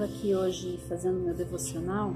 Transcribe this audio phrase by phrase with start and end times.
[0.00, 2.14] estava aqui hoje fazendo meu devocional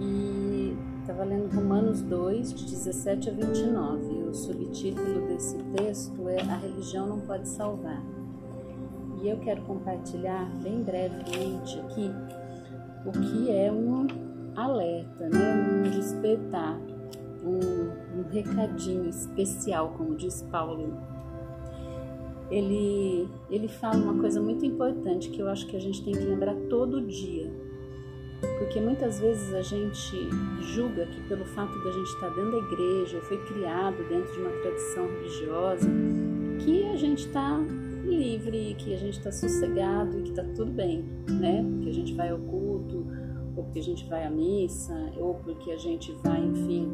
[0.00, 4.22] e estava lendo Romanos 2, de 17 a 29.
[4.22, 8.02] O subtítulo desse texto é A Religião Não Pode Salvar.
[9.20, 12.10] E eu quero compartilhar bem brevemente aqui
[13.04, 14.06] o que é um
[14.56, 15.84] alerta, né?
[15.84, 16.78] um despertar,
[17.44, 20.96] um, um recadinho especial, como diz Paulo
[22.50, 26.20] ele, ele fala uma coisa muito importante que eu acho que a gente tem que
[26.20, 27.50] lembrar todo dia.
[28.58, 30.16] Porque muitas vezes a gente
[30.60, 34.40] julga que pelo fato de a gente estar dentro da igreja, foi criado dentro de
[34.40, 35.88] uma tradição religiosa,
[36.60, 37.58] que a gente está
[38.04, 41.64] livre, que a gente está sossegado e que está tudo bem, né?
[41.68, 43.06] Porque a gente vai ao culto,
[43.56, 46.88] ou porque a gente vai à missa, ou porque a gente vai, enfim,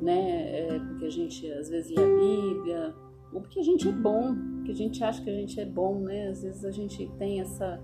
[0.00, 0.50] né?
[0.52, 2.94] É, porque a gente às vezes lê a Bíblia,
[3.32, 4.36] ou porque a gente é bom,
[4.70, 6.28] porque a gente acha que a gente é bom, né?
[6.28, 7.80] Às vezes a gente tem essa,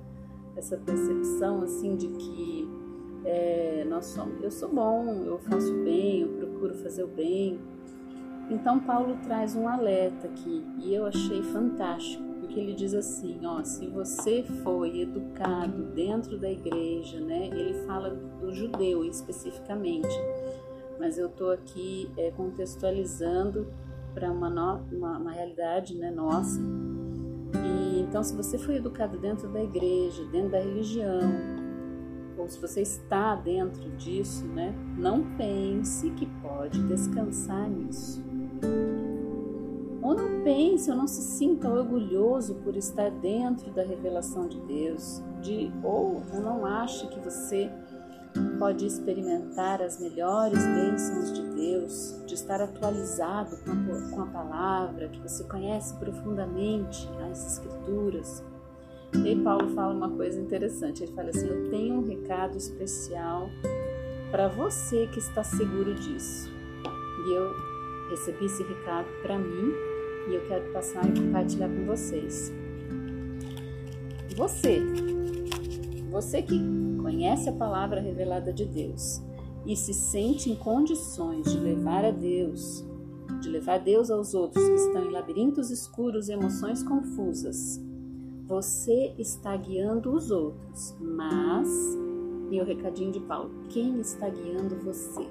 [0.57, 2.69] essa percepção assim de que
[3.25, 7.59] é, nós somos, eu sou bom, eu faço bem, eu procuro fazer o bem.
[8.49, 13.65] Então Paulo traz um alerta aqui e eu achei fantástico, porque ele diz assim, ó,
[13.65, 17.49] se você foi educado dentro da igreja, né?
[17.49, 20.17] Ele fala do judeu especificamente,
[21.01, 23.67] mas eu estou aqui é, contextualizando
[24.17, 24.49] para uma,
[24.91, 26.59] uma, uma, realidade né, nossa.
[28.17, 31.21] Então, se você foi educado dentro da igreja, dentro da religião,
[32.39, 38.25] ou se você está dentro disso, né, não pense que pode descansar nisso.
[40.01, 45.23] Ou não pense, ou não se sinta orgulhoso por estar dentro da revelação de Deus,
[45.43, 47.71] de, ou não ache que você
[48.59, 55.45] pode experimentar as melhores bênçãos de Deus, de estar atualizado com a, palavra, que você
[55.45, 58.45] conhece profundamente as Escrituras.
[59.15, 63.49] E aí Paulo fala uma coisa interessante, ele fala assim, eu tenho um recado especial
[64.31, 66.51] para você que está seguro disso.
[67.27, 67.53] E eu
[68.11, 69.73] recebi esse recado para mim
[70.29, 72.53] e eu quero passar e compartilhar com vocês.
[74.37, 74.83] Você,
[76.17, 76.59] você que
[77.03, 79.23] conhece a palavra revelada de Deus
[79.67, 82.83] e se sente em condições de levar a Deus,
[83.43, 87.79] de levar Deus aos outros que estão em labirintos escuros e emoções confusas,
[88.47, 91.69] você está guiando os outros, mas,
[92.51, 95.29] e o recadinho de Paulo, quem está guiando você?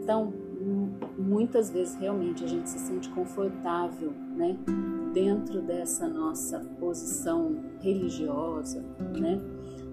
[0.00, 0.32] Então,
[1.18, 4.56] muitas vezes realmente a gente se sente confortável, né,
[5.12, 8.82] dentro dessa nossa posição religiosa,
[9.18, 9.40] né?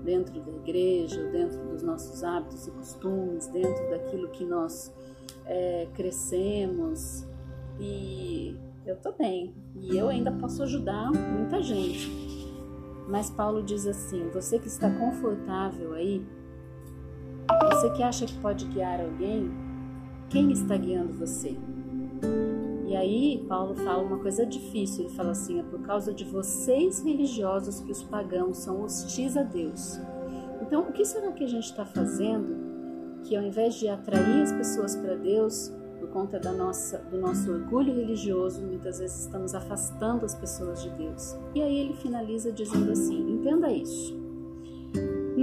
[0.03, 4.93] dentro da igreja, dentro dos nossos hábitos e costumes, dentro daquilo que nós
[5.45, 7.25] é, crescemos.
[7.79, 8.55] E
[8.85, 12.11] eu tô bem, e eu ainda posso ajudar muita gente.
[13.07, 16.25] Mas Paulo diz assim: você que está confortável aí,
[17.71, 19.49] você que acha que pode guiar alguém,
[20.33, 21.55] quem está guiando você?
[22.87, 27.03] E aí, Paulo fala uma coisa difícil: ele fala assim, é por causa de vocês
[27.03, 29.99] religiosos que os pagãos são hostis a Deus.
[30.59, 34.51] Então, o que será que a gente está fazendo que, ao invés de atrair as
[34.51, 40.25] pessoas para Deus, por conta da nossa, do nosso orgulho religioso, muitas vezes estamos afastando
[40.25, 41.37] as pessoas de Deus?
[41.53, 44.22] E aí ele finaliza dizendo assim: entenda isso.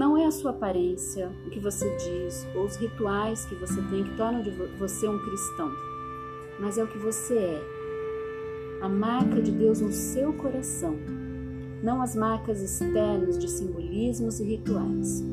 [0.00, 4.02] Não é a sua aparência, o que você diz, ou os rituais que você tem
[4.02, 5.70] que tornam de você um cristão
[6.60, 7.62] mas é o que você é.
[8.82, 10.94] A marca de Deus no seu coração,
[11.82, 15.24] não as marcas externas de simbolismos e rituais.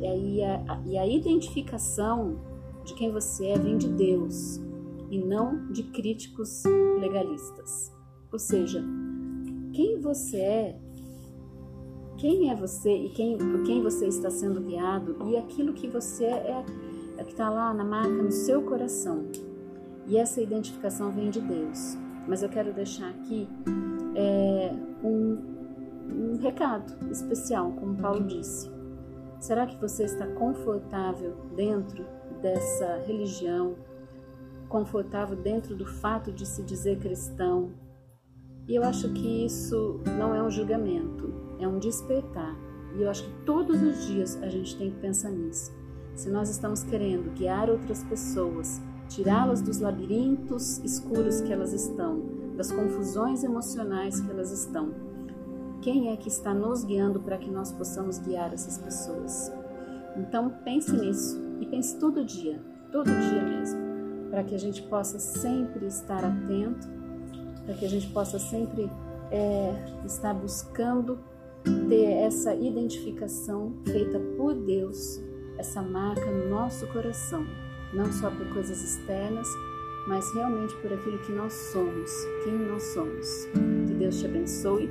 [0.00, 2.38] E, aí a, e a identificação
[2.84, 4.60] de quem você é vem de Deus
[5.10, 6.62] e não de críticos
[6.98, 7.92] legalistas.
[8.30, 8.84] Ou seja,
[9.72, 10.80] quem você é,
[12.16, 16.24] quem é você e quem, por quem você está sendo guiado e aquilo que você
[16.24, 16.64] é,
[17.18, 19.26] é que está lá na marca no seu coração.
[20.06, 21.96] E essa identificação vem de Deus.
[22.26, 23.48] Mas eu quero deixar aqui
[24.14, 24.72] é,
[25.02, 25.38] um,
[26.08, 28.70] um recado especial, como Paulo disse.
[29.40, 32.06] Será que você está confortável dentro
[32.40, 33.74] dessa religião?
[34.68, 37.72] Confortável dentro do fato de se dizer cristão?
[38.66, 42.56] E eu acho que isso não é um julgamento, é um despertar.
[42.96, 45.72] E eu acho que todos os dias a gente tem que pensar nisso.
[46.14, 48.80] Se nós estamos querendo guiar outras pessoas
[49.14, 52.22] tirá-las dos labirintos escuros que elas estão,
[52.56, 54.94] das confusões emocionais que elas estão.
[55.82, 59.52] Quem é que está nos guiando para que nós possamos guiar essas pessoas?
[60.16, 63.80] Então pense nisso e pense todo dia, todo dia mesmo,
[64.30, 66.88] para que a gente possa sempre estar atento,
[67.64, 68.90] para que a gente possa sempre
[69.30, 69.74] é,
[70.04, 71.18] estar buscando
[71.88, 75.20] ter essa identificação feita por Deus,
[75.58, 77.46] essa marca no nosso coração,
[77.94, 79.46] não só por coisas externas,
[80.08, 82.10] mas realmente por aquilo que nós somos,
[82.44, 83.46] quem nós somos.
[83.86, 84.90] Que Deus te abençoe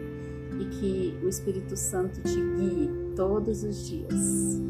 [0.59, 4.61] e que o Espírito Santo te guie todos os dias.